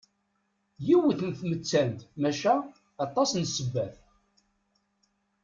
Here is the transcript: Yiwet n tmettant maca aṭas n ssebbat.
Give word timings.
Yiwet 0.87 1.19
n 1.27 1.31
tmettant 1.39 1.99
maca 2.21 2.53
aṭas 3.05 3.29
n 3.35 3.43
ssebbat. 3.47 3.95